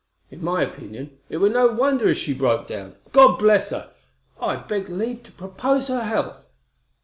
[0.31, 3.91] In my opinion, it were no wonder as she broke down, God bless her!
[4.41, 6.47] I beg leave to propose her health.'